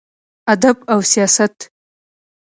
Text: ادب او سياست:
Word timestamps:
ادب 0.53 0.77
او 0.91 0.99
سياست: 1.11 1.57